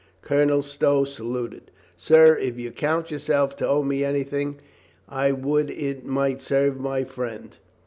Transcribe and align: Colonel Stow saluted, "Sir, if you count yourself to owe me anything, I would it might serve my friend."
Colonel 0.23 0.63
Stow 0.63 1.03
saluted, 1.03 1.69
"Sir, 1.95 2.35
if 2.35 2.57
you 2.57 2.71
count 2.71 3.11
yourself 3.11 3.55
to 3.57 3.67
owe 3.69 3.83
me 3.83 4.03
anything, 4.03 4.59
I 5.07 5.31
would 5.31 5.69
it 5.69 6.03
might 6.07 6.41
serve 6.41 6.79
my 6.79 7.03
friend." 7.03 7.55